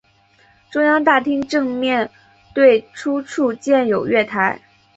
[0.71, 2.09] 中央大厅正面
[2.55, 4.59] 对出处建有月台。